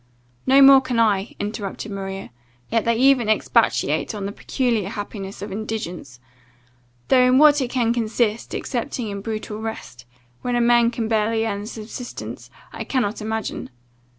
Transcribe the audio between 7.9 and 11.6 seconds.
consist, excepting in brutal rest, when a man can barely